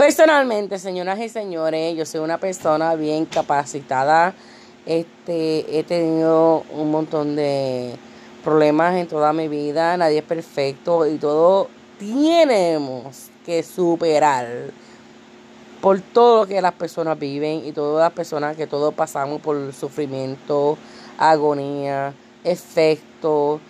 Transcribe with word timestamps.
Personalmente, 0.00 0.78
señoras 0.78 1.18
y 1.18 1.28
señores, 1.28 1.94
yo 1.94 2.06
soy 2.06 2.20
una 2.20 2.38
persona 2.38 2.94
bien 2.94 3.26
capacitada. 3.26 4.32
Este, 4.86 5.78
he 5.78 5.84
tenido 5.84 6.64
un 6.72 6.90
montón 6.90 7.36
de 7.36 7.96
problemas 8.42 8.94
en 8.94 9.06
toda 9.06 9.34
mi 9.34 9.46
vida. 9.46 9.94
Nadie 9.98 10.20
es 10.20 10.24
perfecto 10.24 11.06
y 11.06 11.18
todo 11.18 11.68
tenemos 11.98 13.28
que 13.44 13.62
superar 13.62 14.70
por 15.82 16.00
todo 16.00 16.44
lo 16.44 16.48
que 16.48 16.62
las 16.62 16.72
personas 16.72 17.18
viven 17.18 17.66
y 17.66 17.72
todas 17.72 18.02
las 18.02 18.14
personas 18.14 18.56
que 18.56 18.66
todos 18.66 18.94
pasamos 18.94 19.42
por 19.42 19.74
sufrimiento, 19.74 20.78
agonía, 21.18 22.14
efecto, 22.42 23.60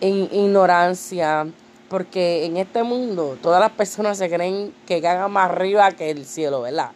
ignorancia, 0.00 1.48
porque 1.92 2.46
en 2.46 2.56
este 2.56 2.82
mundo 2.82 3.36
todas 3.42 3.60
las 3.60 3.70
personas 3.70 4.16
se 4.16 4.30
creen 4.30 4.72
que 4.86 5.02
cagan 5.02 5.30
más 5.30 5.50
arriba 5.50 5.92
que 5.92 6.10
el 6.10 6.24
cielo, 6.24 6.62
¿verdad? 6.62 6.92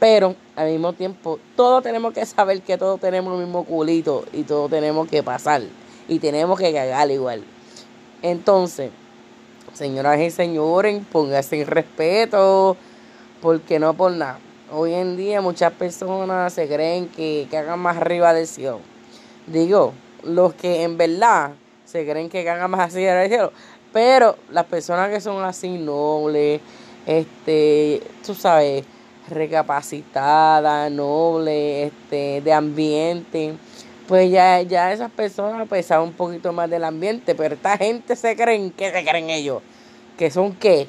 Pero 0.00 0.34
al 0.56 0.68
mismo 0.68 0.94
tiempo, 0.94 1.38
todos 1.54 1.84
tenemos 1.84 2.12
que 2.12 2.26
saber 2.26 2.60
que 2.62 2.76
todos 2.76 2.98
tenemos 2.98 3.34
el 3.34 3.44
mismo 3.44 3.62
culito 3.62 4.24
y 4.32 4.42
todos 4.42 4.68
tenemos 4.68 5.06
que 5.06 5.22
pasar 5.22 5.62
y 6.08 6.18
tenemos 6.18 6.58
que 6.58 6.72
cagar 6.72 7.08
igual. 7.08 7.44
Entonces, 8.20 8.90
señoras 9.74 10.18
y 10.18 10.32
señores, 10.32 11.00
pónganse 11.12 11.60
en 11.60 11.68
respeto, 11.68 12.76
porque 13.40 13.78
no 13.78 13.94
por 13.94 14.10
nada. 14.10 14.40
Hoy 14.72 14.92
en 14.92 15.16
día 15.16 15.40
muchas 15.40 15.72
personas 15.72 16.52
se 16.52 16.66
creen 16.66 17.06
que 17.10 17.46
cagan 17.48 17.78
más 17.78 17.98
arriba 17.98 18.34
del 18.34 18.48
cielo. 18.48 18.80
Digo, 19.46 19.92
los 20.24 20.52
que 20.54 20.82
en 20.82 20.98
verdad 20.98 21.52
se 21.86 22.04
creen 22.04 22.28
que 22.28 22.44
cagan 22.44 22.70
más 22.70 22.92
arriba 22.92 23.14
del 23.14 23.28
cielo. 23.28 23.52
Pero 23.96 24.36
las 24.50 24.66
personas 24.66 25.08
que 25.08 25.22
son 25.22 25.42
así 25.42 25.70
nobles, 25.70 26.60
este, 27.06 28.02
tú 28.26 28.34
sabes, 28.34 28.84
recapacitadas, 29.30 30.92
nobles, 30.92 31.90
este, 31.90 32.42
de 32.42 32.52
ambiente, 32.52 33.54
pues 34.06 34.30
ya, 34.30 34.60
ya 34.60 34.92
esas 34.92 35.10
personas 35.10 35.66
pues 35.66 35.86
saben 35.86 36.08
un 36.08 36.12
poquito 36.12 36.52
más 36.52 36.68
del 36.68 36.84
ambiente, 36.84 37.34
pero 37.34 37.54
esta 37.54 37.78
gente 37.78 38.16
se 38.16 38.36
creen, 38.36 38.70
¿qué 38.70 38.92
se 38.92 39.02
creen 39.02 39.30
ellos? 39.30 39.62
¿Que 40.18 40.30
son 40.30 40.52
qué? 40.56 40.88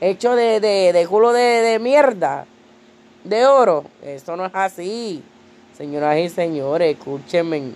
Hecho 0.00 0.34
de, 0.34 0.58
de, 0.58 0.94
de 0.94 1.06
culo 1.06 1.34
de, 1.34 1.42
de 1.42 1.78
mierda, 1.78 2.46
de 3.22 3.44
oro. 3.44 3.84
Eso 4.02 4.34
no 4.34 4.46
es 4.46 4.54
así. 4.54 5.22
Señoras 5.76 6.16
y 6.16 6.30
señores, 6.30 6.96
escúchenme. 6.96 7.72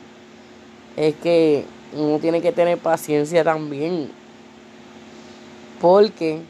Es 0.96 1.14
que 1.16 1.66
uno 1.94 2.18
tiene 2.18 2.40
que 2.40 2.50
tener 2.50 2.78
paciencia 2.78 3.44
también. 3.44 4.18
Porque 5.80 6.42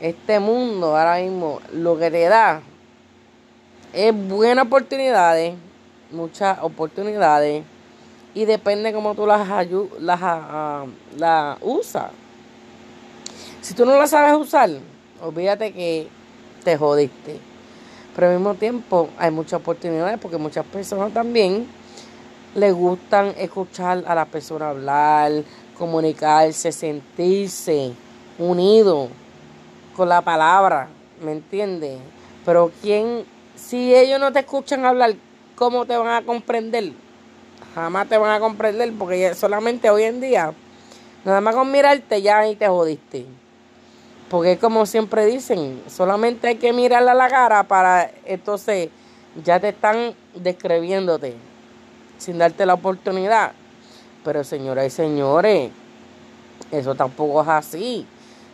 este 0.00 0.38
mundo 0.38 0.96
ahora 0.96 1.20
mismo 1.20 1.60
lo 1.72 1.98
que 1.98 2.10
te 2.10 2.28
da 2.28 2.62
es 3.92 4.14
buenas 4.28 4.66
oportunidades, 4.66 5.54
muchas 6.12 6.58
oportunidades. 6.62 7.64
Y 8.32 8.44
depende 8.44 8.92
cómo 8.92 9.16
tú 9.16 9.26
las, 9.26 9.48
las, 9.98 10.22
uh, 10.22 10.88
las 11.18 11.58
usas. 11.60 12.12
Si 13.60 13.74
tú 13.74 13.84
no 13.84 13.98
las 13.98 14.10
sabes 14.10 14.34
usar, 14.34 14.70
olvídate 15.20 15.72
que 15.72 16.06
te 16.62 16.76
jodiste. 16.76 17.40
Pero 18.14 18.28
al 18.28 18.34
mismo 18.34 18.54
tiempo 18.54 19.08
hay 19.18 19.32
muchas 19.32 19.54
oportunidades 19.54 20.18
porque 20.20 20.36
muchas 20.38 20.64
personas 20.64 21.12
también 21.12 21.66
les 22.54 22.72
gustan 22.72 23.34
escuchar 23.36 24.04
a 24.06 24.14
la 24.14 24.26
persona 24.26 24.70
hablar, 24.70 25.32
comunicarse, 25.76 26.70
sentirse 26.70 27.94
unido 28.40 29.08
con 29.94 30.08
la 30.08 30.22
palabra, 30.22 30.88
¿me 31.22 31.32
entiendes? 31.32 31.98
Pero 32.44 32.72
quién, 32.80 33.24
si 33.54 33.94
ellos 33.94 34.18
no 34.18 34.32
te 34.32 34.40
escuchan 34.40 34.84
hablar, 34.84 35.14
¿cómo 35.54 35.84
te 35.84 35.96
van 35.96 36.08
a 36.08 36.24
comprender? 36.24 36.92
Jamás 37.74 38.08
te 38.08 38.16
van 38.16 38.32
a 38.32 38.40
comprender 38.40 38.92
porque 38.98 39.34
solamente 39.34 39.90
hoy 39.90 40.04
en 40.04 40.20
día, 40.20 40.52
nada 41.24 41.40
más 41.40 41.54
con 41.54 41.70
mirarte 41.70 42.22
ya 42.22 42.38
ahí 42.38 42.56
te 42.56 42.66
jodiste. 42.66 43.26
Porque 44.30 44.58
como 44.58 44.86
siempre 44.86 45.26
dicen, 45.26 45.82
solamente 45.88 46.48
hay 46.48 46.56
que 46.56 46.72
mirarle 46.72 47.10
a 47.10 47.14
la 47.14 47.28
cara 47.28 47.64
para 47.64 48.10
entonces 48.24 48.88
ya 49.44 49.60
te 49.60 49.68
están 49.68 50.14
describiéndote 50.34 51.34
sin 52.16 52.38
darte 52.38 52.64
la 52.64 52.74
oportunidad. 52.74 53.52
Pero 54.24 54.44
señoras 54.44 54.86
y 54.86 54.90
señores, 54.90 55.70
eso 56.70 56.94
tampoco 56.94 57.42
es 57.42 57.48
así. 57.48 58.06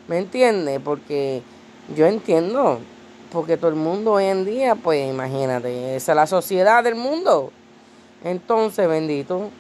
¿Me 0.09 0.19
entiendes? 0.19 0.81
Porque 0.85 1.43
yo 1.97 2.07
entiendo, 2.07 2.79
porque 3.33 3.57
todo 3.57 3.71
el 3.71 3.77
mundo 3.77 4.13
hoy 4.13 4.25
en 4.25 4.45
día, 4.45 4.75
pues 4.75 5.11
imagínate, 5.11 5.97
esa 5.97 6.13
es 6.13 6.17
la 6.17 6.27
sociedad 6.27 6.85
del 6.85 6.95
mundo. 6.95 7.53
Entonces, 8.25 8.89
bendito, 8.89 9.51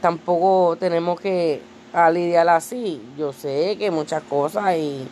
tampoco 0.00 0.76
tenemos 0.78 1.20
que 1.20 1.60
lidiar 2.12 2.48
así. 2.48 3.02
Yo 3.18 3.32
sé 3.32 3.76
que 3.78 3.90
muchas 3.90 4.22
cosas 4.22 4.76
y 4.76 5.08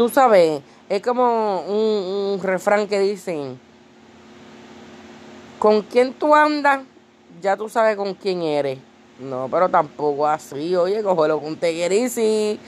Tú 0.00 0.08
sabes, 0.08 0.62
es 0.88 1.02
como 1.02 1.60
un, 1.60 2.40
refrán 2.42 2.86
que 2.86 2.98
dicen, 3.00 3.60
con 5.58 5.82
quién 5.82 6.14
tú 6.14 6.34
andas, 6.34 6.80
ya 7.42 7.54
tú 7.54 7.68
sabes 7.68 7.96
con 7.96 8.14
quién 8.14 8.40
eres. 8.40 8.78
No, 9.18 9.46
pero 9.50 9.68
tampoco 9.68 10.26
así, 10.26 10.74
oye, 10.74 11.02
cógelo 11.02 11.38
con 11.38 11.54
teguerisi, 11.56 12.58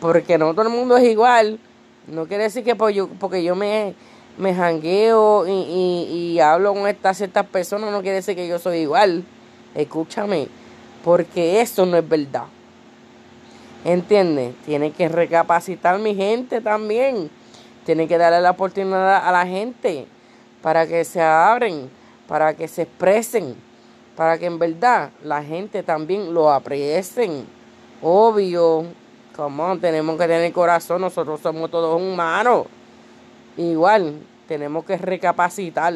porque 0.00 0.38
no 0.38 0.52
todo 0.52 0.62
el 0.62 0.72
mundo 0.72 0.96
es 0.96 1.04
igual. 1.04 1.58
No 2.06 2.26
quiere 2.26 2.44
decir 2.44 2.64
que 2.64 2.76
yo, 2.92 3.08
porque 3.08 3.42
yo 3.42 3.54
me, 3.54 3.94
me 4.36 4.54
jangueo 4.54 5.46
y, 5.46 5.52
y, 5.52 6.40
hablo 6.40 6.74
con 6.74 6.86
estas 6.86 7.16
ciertas 7.16 7.46
personas, 7.46 7.90
no 7.90 8.02
quiere 8.02 8.16
decir 8.16 8.36
que 8.36 8.46
yo 8.46 8.58
soy 8.58 8.78
igual. 8.78 9.24
Escúchame, 9.74 10.48
porque 11.02 11.60
eso 11.60 11.86
no 11.86 11.96
es 11.96 12.08
verdad. 12.08 12.44
¿Entiendes? 13.84 14.54
Tiene 14.64 14.92
que 14.92 15.08
recapacitar 15.08 15.98
mi 15.98 16.14
gente 16.14 16.60
también. 16.60 17.30
Tiene 17.84 18.08
que 18.08 18.16
darle 18.16 18.40
la 18.40 18.52
oportunidad 18.52 19.28
a 19.28 19.30
la 19.30 19.46
gente 19.46 20.06
para 20.62 20.86
que 20.86 21.04
se 21.04 21.20
abren, 21.20 21.90
para 22.26 22.54
que 22.54 22.66
se 22.66 22.82
expresen, 22.82 23.54
para 24.16 24.38
que 24.38 24.46
en 24.46 24.58
verdad 24.58 25.10
la 25.22 25.42
gente 25.42 25.82
también 25.82 26.32
lo 26.32 26.50
aprecien. 26.50 27.44
Obvio, 28.00 28.86
como 29.34 29.76
tenemos 29.78 30.18
que 30.18 30.26
tener 30.26 30.52
corazón, 30.52 31.00
nosotros 31.00 31.40
somos 31.40 31.70
todos 31.70 32.00
humanos. 32.00 32.66
Igual, 33.56 34.18
tenemos 34.46 34.84
que 34.84 34.96
recapacitar. 34.96 35.94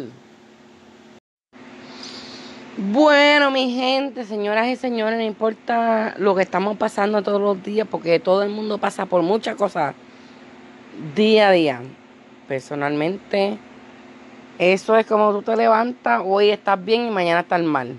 Bueno, 2.77 3.51
mi 3.51 3.75
gente, 3.75 4.25
señoras 4.25 4.69
y 4.69 4.77
señores, 4.77 5.19
no 5.19 5.25
importa 5.25 6.15
lo 6.19 6.37
que 6.37 6.43
estamos 6.43 6.77
pasando 6.77 7.23
todos 7.23 7.41
los 7.41 7.63
días, 7.63 7.89
porque 7.91 8.21
todo 8.21 8.43
el 8.45 8.51
mundo 8.51 8.79
pasa 8.79 9.07
por 9.07 9.23
muchas 9.23 9.57
cosas 9.57 9.95
día 11.17 11.49
a 11.49 11.53
día. 11.53 11.81
Personalmente, 12.47 13.59
eso 14.59 14.97
es 14.97 15.07
como 15.07 15.33
tú 15.33 15.43
te 15.43 15.57
levantas, 15.57 16.23
hoy 16.25 16.51
estás 16.51 16.83
bien 16.85 17.07
y 17.07 17.11
mañana 17.11 17.41
estás 17.41 17.63
mal. 17.63 17.97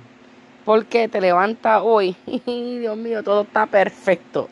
Porque 0.64 1.10
te 1.10 1.20
levantas 1.20 1.82
hoy, 1.84 2.16
Dios 2.46 2.96
mío, 2.96 3.22
todo 3.22 3.42
está 3.42 3.66
perfecto. 3.66 4.50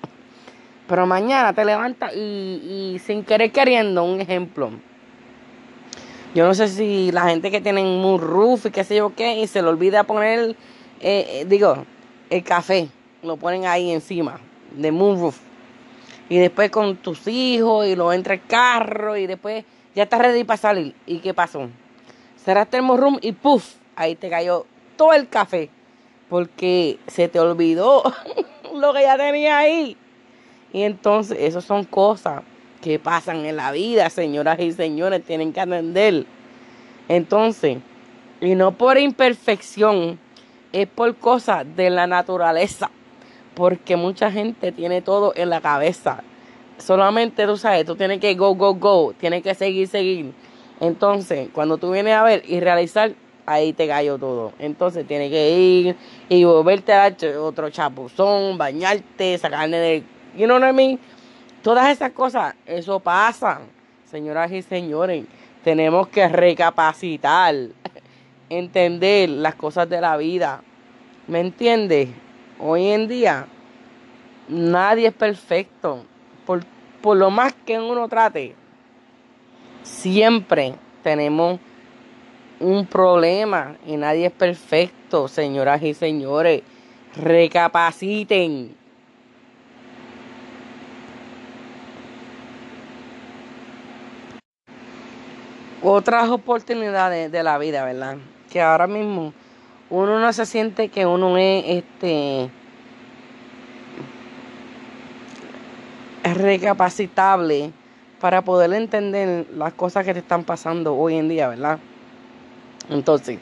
Pero 0.87 1.05
mañana 1.05 1.53
te 1.53 1.65
levantas 1.65 2.15
y, 2.15 2.99
sin 3.05 3.23
querer 3.23 3.51
queriendo, 3.51 4.03
un 4.03 4.21
ejemplo 4.21 4.71
yo 6.37 6.45
no 6.45 6.53
sé 6.53 6.67
si 6.67 7.11
la 7.11 7.23
gente 7.29 7.49
que 7.49 7.61
tiene 7.61 7.81
un 7.81 8.61
y 8.63 8.69
qué 8.69 8.83
sé 8.83 8.97
yo 8.97 9.15
qué, 9.15 9.39
y 9.39 9.47
se 9.47 9.59
le 9.61 9.69
olvida 9.69 10.03
poner, 10.03 10.55
eh, 10.99 11.25
eh, 11.29 11.45
digo, 11.47 11.83
el 12.29 12.43
café, 12.43 12.89
lo 13.23 13.37
ponen 13.37 13.65
ahí 13.65 13.89
encima 13.91 14.39
de 14.71 14.91
moonroof. 14.91 15.39
Y 16.29 16.37
después 16.37 16.69
con 16.69 16.97
tus 16.97 17.27
hijos 17.27 17.87
y 17.87 17.95
lo 17.95 18.13
entra 18.13 18.35
el 18.35 18.45
carro 18.45 19.17
y 19.17 19.25
después 19.25 19.65
ya 19.95 20.03
estás 20.03 20.19
ready 20.19 20.43
para 20.43 20.57
salir. 20.57 20.93
¿Y 21.07 21.19
qué 21.19 21.33
pasó? 21.33 21.69
Cerraste 22.43 22.77
el 22.77 22.83
moonroof 22.83 23.17
y 23.21 23.31
puff, 23.31 23.75
ahí 23.95 24.15
te 24.15 24.29
cayó 24.29 24.67
todo 24.95 25.13
el 25.13 25.29
café. 25.29 25.71
Porque 26.29 26.99
se 27.07 27.29
te 27.29 27.39
olvidó 27.39 28.03
lo 28.75 28.93
que 28.93 29.01
ya 29.01 29.17
tenía 29.17 29.57
ahí. 29.57 29.97
Y 30.73 30.83
entonces, 30.83 31.37
eso 31.39 31.61
son 31.61 31.83
cosas 31.85 32.43
que 32.81 32.99
pasan 32.99 33.45
en 33.45 33.55
la 33.55 33.71
vida, 33.71 34.09
señoras 34.09 34.59
y 34.59 34.71
señores, 34.71 35.23
tienen 35.23 35.53
que 35.53 35.61
atender. 35.61 36.25
Entonces, 37.07 37.77
y 38.41 38.55
no 38.55 38.73
por 38.73 38.97
imperfección, 38.97 40.19
es 40.73 40.87
por 40.87 41.15
cosas 41.15 41.65
de 41.75 41.89
la 41.89 42.07
naturaleza, 42.07 42.91
porque 43.55 43.95
mucha 43.95 44.31
gente 44.31 44.71
tiene 44.71 45.01
todo 45.01 45.33
en 45.35 45.49
la 45.49 45.61
cabeza. 45.61 46.23
Solamente 46.77 47.45
tú 47.47 47.57
sabes, 47.57 47.85
tú 47.85 47.95
tienes 47.95 48.19
que 48.19 48.35
go, 48.35 48.53
go, 48.55 48.75
go, 48.75 49.13
tienes 49.19 49.41
que 49.41 49.55
seguir, 49.55 49.87
seguir. 49.87 50.33
Entonces, 50.79 51.49
cuando 51.51 51.77
tú 51.77 51.91
vienes 51.91 52.13
a 52.13 52.23
ver 52.23 52.43
y 52.47 52.59
realizar, 52.59 53.13
ahí 53.47 53.73
te 53.73 53.87
cayó 53.87 54.19
todo. 54.19 54.53
Entonces, 54.59 55.07
tienes 55.07 55.31
que 55.31 55.57
ir 55.57 55.95
y 56.29 56.43
volverte 56.43 56.93
a 56.93 57.09
dar 57.09 57.15
otro 57.37 57.69
chapuzón, 57.71 58.57
bañarte, 58.57 59.37
sacarle 59.37 59.77
de. 59.77 60.16
You 60.37 60.45
know 60.45 60.59
what 60.59 60.69
I 60.69 60.73
mean? 60.73 60.99
Todas 61.63 61.89
esas 61.89 62.11
cosas, 62.11 62.55
eso 62.65 62.99
pasa, 62.99 63.59
señoras 64.09 64.51
y 64.51 64.61
señores. 64.61 65.25
tenemos 65.67 66.07
que 66.07 66.25
recapacitar, 66.29 67.53
entender 68.49 69.27
las 69.27 69.53
cosas 69.55 69.89
de 69.89 69.99
la 69.99 70.15
vida. 70.15 70.61
¿Me 71.27 71.41
entiendes? 71.41 72.07
Hoy 72.57 72.87
en 72.87 73.09
día 73.09 73.47
nadie 74.47 75.07
es 75.07 75.13
perfecto. 75.13 76.05
Por, 76.45 76.63
por 77.01 77.17
lo 77.17 77.29
más 77.29 77.53
que 77.65 77.77
uno 77.77 78.07
trate, 78.07 78.55
siempre 79.83 80.75
tenemos 81.03 81.59
un 82.61 82.85
problema 82.85 83.75
y 83.85 83.97
nadie 83.97 84.27
es 84.27 84.31
perfecto, 84.31 85.27
señoras 85.27 85.83
y 85.83 85.93
señores. 85.93 86.61
Recapaciten. 87.17 88.76
Otras 95.89 96.27
oportunidades 96.27 97.31
de 97.31 97.43
la 97.43 97.57
vida, 97.57 97.85
¿verdad? 97.85 98.17
Que 98.51 98.61
ahora 98.61 98.87
mismo 98.87 99.31
uno 99.89 100.19
no 100.19 100.33
se 100.33 100.45
siente 100.45 100.89
que 100.89 101.05
uno 101.05 101.37
es 101.37 101.63
este 101.65 102.49
recapacitable 106.25 107.71
para 108.19 108.41
poder 108.41 108.73
entender 108.73 109.47
las 109.55 109.71
cosas 109.75 110.03
que 110.03 110.11
te 110.13 110.19
están 110.19 110.43
pasando 110.43 110.93
hoy 110.93 111.15
en 111.15 111.29
día, 111.29 111.47
¿verdad? 111.47 111.79
Entonces, 112.89 113.39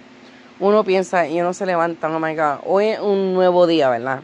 uno 0.60 0.84
piensa 0.84 1.28
y 1.28 1.42
uno 1.42 1.52
se 1.52 1.66
levanta, 1.66 2.16
oh 2.16 2.20
my 2.20 2.36
God, 2.36 2.60
hoy 2.64 2.90
es 2.90 3.00
un 3.00 3.34
nuevo 3.34 3.66
día, 3.66 3.90
¿verdad? 3.90 4.22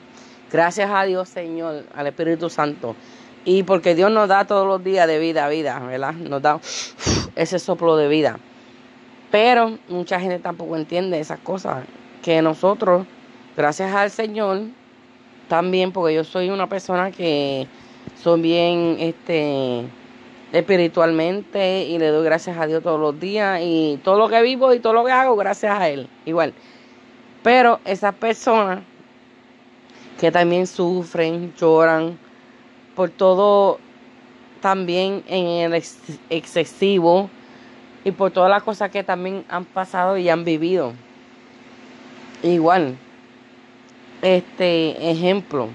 Gracias 0.51 0.91
a 0.94 1.06
Dios, 1.06 1.27
Señor, 1.27 1.85
al 1.95 2.06
Espíritu 2.06 2.51
Santo. 2.51 2.95
Y 3.45 3.63
porque 3.63 3.95
Dios 3.95 4.12
nos 4.12 4.27
da 4.27 4.45
todos 4.45 4.68
los 4.68 4.83
días 4.83 5.07
de 5.07 5.18
vida 5.18 5.47
vida, 5.47 5.79
¿verdad? 5.79 6.13
Nos 6.13 6.39
da 6.44 6.59
ese 7.36 7.60
soplo 7.60 7.98
de 7.98 8.07
vida. 8.07 8.39
Pero 9.31 9.78
mucha 9.88 10.19
gente 10.19 10.39
tampoco 10.39 10.75
entiende 10.75 11.19
esas 11.19 11.39
cosas. 11.39 11.86
Que 12.22 12.42
nosotros, 12.42 13.07
gracias 13.57 13.94
al 13.94 14.12
Señor, 14.12 14.62
también, 15.48 15.92
porque 15.92 16.16
yo 16.16 16.24
soy 16.24 16.50
una 16.50 16.68
persona 16.68 17.12
que 17.12 17.68
soy 18.22 18.42
bien, 18.42 18.98
este, 19.00 19.83
espiritualmente 20.51 21.83
y 21.83 21.98
le 21.98 22.07
doy 22.07 22.25
gracias 22.25 22.57
a 22.57 22.68
Dios 22.68 22.83
todos 22.83 23.00
los 23.00 23.19
días 23.19 23.60
y 23.63 24.00
todo 24.04 24.18
lo 24.18 24.28
que 24.28 24.42
vivo 24.42 24.74
y 24.74 24.80
todo 24.80 24.94
lo 24.94 25.06
que 25.06 25.12
hago 25.12 25.36
gracias 25.36 25.80
a 25.80 25.89
Él, 25.89 26.07
igual. 26.25 26.54
Pero 27.44 27.80
esas 27.86 28.13
personas 28.16 28.81
que 30.19 30.31
también 30.31 30.68
sufren, 30.68 31.54
lloran 31.56 32.19
por 32.95 33.10
todo 33.10 33.80
también 34.62 35.24
en 35.28 35.74
el 35.74 35.84
excesivo 36.30 37.30
y 38.04 38.12
por 38.12 38.31
todas 38.31 38.50
las 38.50 38.63
cosas 38.63 38.90
que 38.92 39.04
también 39.04 39.44
han 39.50 39.66
pasado 39.66 40.18
y 40.18 40.30
han 40.30 40.46
vivido. 40.46 40.94
Igual, 42.44 42.96
este 44.22 45.12
ejemplo, 45.12 45.69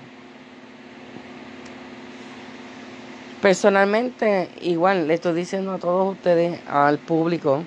Personalmente, 3.46 4.48
igual 4.62 5.06
le 5.06 5.14
estoy 5.14 5.34
diciendo 5.34 5.72
a 5.72 5.78
todos 5.78 6.14
ustedes, 6.14 6.58
al 6.66 6.98
público, 6.98 7.62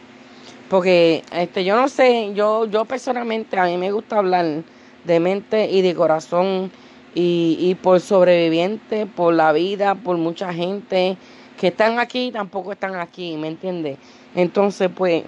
porque 0.68 1.24
este 1.32 1.64
yo 1.64 1.76
no 1.76 1.88
sé, 1.88 2.34
yo 2.34 2.66
yo 2.66 2.86
personalmente 2.86 3.58
a 3.58 3.66
mí 3.66 3.78
me 3.78 3.92
gusta 3.92 4.18
hablar 4.18 4.64
de 5.06 5.20
mente 5.20 5.70
y 5.70 5.82
de 5.82 5.94
corazón 5.96 6.72
y, 7.16 7.58
y 7.60 7.76
por 7.76 8.00
sobreviviente, 8.00 9.06
por 9.06 9.34
la 9.34 9.52
vida, 9.52 9.96
por 9.96 10.18
mucha 10.18 10.54
gente 10.54 11.18
que 11.60 11.68
están 11.68 12.00
aquí 12.00 12.28
y 12.28 12.32
tampoco 12.32 12.72
están 12.72 12.96
aquí, 12.96 13.36
¿me 13.38 13.50
entiendes? 13.50 13.98
Entonces, 14.36 14.90
pues 14.96 15.24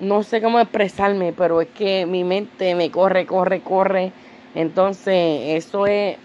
no 0.00 0.22
sé 0.22 0.40
cómo 0.42 0.60
expresarme, 0.60 1.32
pero 1.32 1.60
es 1.60 1.68
que 1.68 2.06
mi 2.06 2.24
mente 2.24 2.74
me 2.74 2.90
corre, 2.90 3.26
corre, 3.26 3.60
corre. 3.60 4.12
Entonces, 4.54 5.56
eso 5.56 5.86
es 5.86 6.16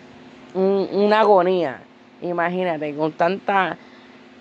una 0.54 1.22
agonía. 1.22 1.82
Imagínate, 2.22 2.96
con 2.96 3.12
tanta 3.12 3.78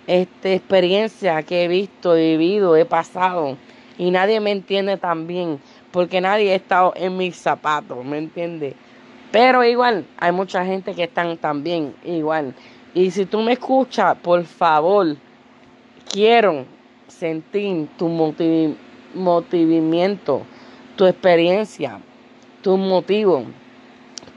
este, 0.07 0.53
experiencia 0.53 1.43
que 1.43 1.63
he 1.63 1.67
visto, 1.67 2.15
he 2.15 2.37
vivido, 2.37 2.75
he 2.75 2.85
pasado, 2.85 3.57
y 3.97 4.11
nadie 4.11 4.39
me 4.39 4.51
entiende 4.51 4.97
tan 4.97 5.27
bien, 5.27 5.59
porque 5.91 6.21
nadie 6.21 6.51
ha 6.51 6.55
estado 6.55 6.93
en 6.95 7.17
mis 7.17 7.35
zapatos, 7.35 8.03
¿me 8.05 8.17
entiende? 8.17 8.75
Pero 9.35 9.65
igual, 9.65 10.07
hay 10.17 10.31
mucha 10.31 10.63
gente 10.63 10.95
que 10.95 11.03
están 11.03 11.37
también 11.37 11.93
igual. 12.05 12.55
Y 12.93 13.11
si 13.11 13.25
tú 13.25 13.41
me 13.41 13.51
escuchas, 13.51 14.15
por 14.19 14.45
favor, 14.45 15.17
quiero 16.09 16.63
sentir 17.09 17.89
tu 17.97 18.07
motivamiento, 19.13 20.43
tu 20.95 21.05
experiencia, 21.05 21.99
tu 22.61 22.77
motivo, 22.77 23.43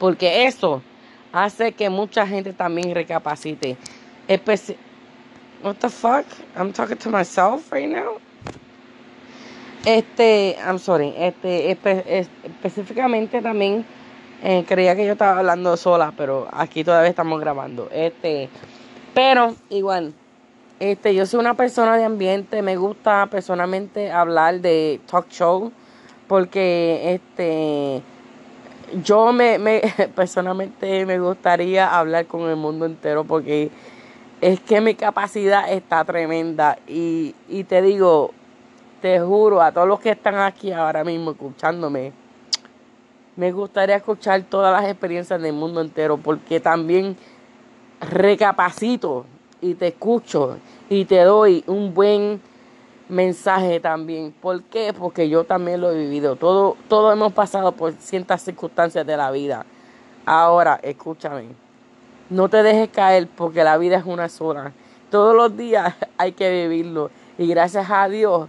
porque 0.00 0.46
eso 0.46 0.82
hace 1.30 1.70
que 1.70 1.88
mucha 1.88 2.26
gente 2.26 2.52
también 2.52 2.92
recapacite. 2.92 3.76
What 5.62 5.76
the 5.76 5.90
fuck? 5.90 6.26
I'm 6.56 6.72
talking 6.72 6.96
to 6.96 7.08
myself 7.08 7.70
right 7.70 7.88
now. 7.88 8.18
Este, 9.86 10.56
I'm 10.60 10.80
sorry, 10.80 11.14
este, 11.16 11.70
específicamente 11.70 13.40
también 13.40 13.84
eh, 14.42 14.64
creía 14.66 14.94
que 14.94 15.06
yo 15.06 15.12
estaba 15.12 15.38
hablando 15.38 15.76
sola, 15.76 16.12
pero 16.16 16.48
aquí 16.52 16.84
todavía 16.84 17.10
estamos 17.10 17.40
grabando. 17.40 17.88
Este, 17.92 18.48
pero 19.14 19.54
igual, 19.68 20.14
este, 20.80 21.14
yo 21.14 21.26
soy 21.26 21.40
una 21.40 21.54
persona 21.54 21.96
de 21.96 22.04
ambiente, 22.04 22.62
me 22.62 22.76
gusta 22.76 23.26
personalmente 23.26 24.12
hablar 24.12 24.60
de 24.60 25.00
talk 25.10 25.28
show, 25.28 25.72
porque 26.28 27.14
este 27.14 28.02
yo 29.02 29.32
me, 29.32 29.58
me 29.58 29.82
personalmente 30.14 31.04
me 31.04 31.18
gustaría 31.18 31.98
hablar 31.98 32.26
con 32.26 32.48
el 32.48 32.56
mundo 32.56 32.86
entero 32.86 33.24
porque 33.24 33.70
es 34.40 34.60
que 34.60 34.80
mi 34.80 34.94
capacidad 34.94 35.70
está 35.70 36.04
tremenda 36.04 36.78
y, 36.86 37.34
y 37.48 37.64
te 37.64 37.82
digo, 37.82 38.32
te 39.02 39.20
juro 39.20 39.60
a 39.60 39.72
todos 39.72 39.88
los 39.88 40.00
que 40.00 40.10
están 40.10 40.36
aquí 40.36 40.72
ahora 40.72 41.04
mismo 41.04 41.32
escuchándome, 41.32 42.12
me 43.38 43.52
gustaría 43.52 43.94
escuchar 43.94 44.42
todas 44.42 44.72
las 44.72 44.90
experiencias 44.90 45.40
del 45.40 45.52
mundo 45.52 45.80
entero 45.80 46.16
porque 46.16 46.58
también 46.58 47.16
recapacito 48.00 49.26
y 49.60 49.74
te 49.74 49.86
escucho 49.86 50.58
y 50.90 51.04
te 51.04 51.20
doy 51.22 51.62
un 51.68 51.94
buen 51.94 52.40
mensaje 53.08 53.78
también. 53.78 54.34
¿Por 54.42 54.64
qué? 54.64 54.92
Porque 54.92 55.28
yo 55.28 55.44
también 55.44 55.80
lo 55.80 55.92
he 55.92 55.98
vivido. 55.98 56.34
Todo, 56.34 56.76
todos 56.88 57.12
hemos 57.12 57.32
pasado 57.32 57.70
por 57.70 57.92
ciertas 57.92 58.42
circunstancias 58.42 59.06
de 59.06 59.16
la 59.16 59.30
vida. 59.30 59.64
Ahora, 60.26 60.80
escúchame. 60.82 61.44
No 62.30 62.48
te 62.48 62.64
dejes 62.64 62.88
caer 62.88 63.28
porque 63.28 63.62
la 63.62 63.78
vida 63.78 63.98
es 63.98 64.04
una 64.04 64.28
sola. 64.28 64.72
Todos 65.12 65.36
los 65.36 65.56
días 65.56 65.94
hay 66.18 66.32
que 66.32 66.50
vivirlo. 66.50 67.12
Y 67.38 67.46
gracias 67.46 67.88
a 67.88 68.08
Dios 68.08 68.48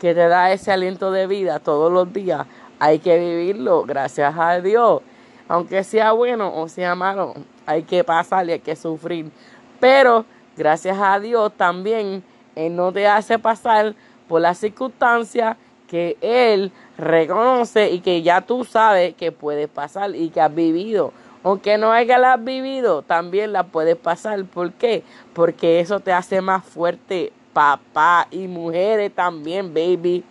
que 0.00 0.14
te 0.14 0.28
da 0.28 0.50
ese 0.50 0.72
aliento 0.72 1.12
de 1.12 1.26
vida 1.26 1.60
todos 1.60 1.92
los 1.92 2.10
días, 2.12 2.46
hay 2.80 2.98
que 2.98 3.16
vivirlo. 3.18 3.84
Gracias 3.84 4.34
a 4.36 4.60
Dios. 4.60 5.02
Aunque 5.46 5.84
sea 5.84 6.12
bueno 6.12 6.52
o 6.54 6.68
sea 6.68 6.96
malo, 6.96 7.34
hay 7.66 7.84
que 7.84 8.02
pasar 8.02 8.48
y 8.48 8.52
hay 8.52 8.60
que 8.60 8.74
sufrir. 8.74 9.30
Pero 9.78 10.24
gracias 10.56 10.98
a 11.00 11.20
Dios 11.20 11.52
también 11.56 12.24
él 12.54 12.76
no 12.76 12.92
te 12.92 13.06
hace 13.06 13.38
pasar 13.38 13.94
por 14.28 14.40
las 14.40 14.58
circunstancias 14.58 15.56
que 15.88 16.16
Él 16.20 16.72
reconoce 16.98 17.90
y 17.90 18.00
que 18.00 18.22
ya 18.22 18.40
tú 18.42 18.64
sabes 18.64 19.14
que 19.14 19.32
puede 19.32 19.66
pasar 19.66 20.14
y 20.14 20.30
que 20.30 20.40
has 20.40 20.54
vivido. 20.54 21.12
Aunque 21.42 21.78
no 21.78 21.90
hayas 21.90 22.44
vivido, 22.44 23.02
también 23.02 23.52
la 23.52 23.64
puedes 23.64 23.96
pasar. 23.96 24.44
¿Por 24.44 24.72
qué? 24.72 25.02
Porque 25.32 25.80
eso 25.80 26.00
te 26.00 26.12
hace 26.12 26.40
más 26.40 26.64
fuerte, 26.64 27.32
papá 27.52 28.28
y 28.30 28.46
mujeres 28.46 29.12
también, 29.14 29.72
baby. 29.72 30.22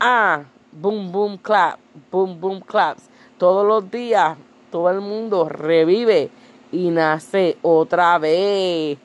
Ah, 0.00 0.42
boom, 0.80 1.10
boom, 1.10 1.38
clap, 1.38 1.78
boom, 2.10 2.40
boom, 2.40 2.60
claps. 2.60 3.08
Todos 3.38 3.66
los 3.66 3.90
días, 3.90 4.36
todo 4.70 4.90
el 4.90 5.00
mundo 5.00 5.48
revive 5.48 6.30
y 6.72 6.90
nace 6.90 7.56
otra 7.62 8.18
vez. 8.18 8.98